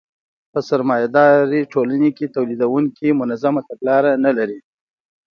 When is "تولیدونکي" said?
2.35-3.07